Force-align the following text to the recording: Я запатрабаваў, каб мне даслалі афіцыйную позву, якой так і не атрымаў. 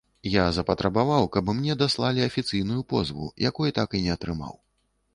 Я 0.35 0.45
запатрабаваў, 0.57 1.27
каб 1.35 1.51
мне 1.59 1.77
даслалі 1.83 2.25
афіцыйную 2.31 2.81
позву, 2.95 3.31
якой 3.49 3.79
так 3.81 3.89
і 4.01 4.05
не 4.09 4.21
атрымаў. 4.21 4.61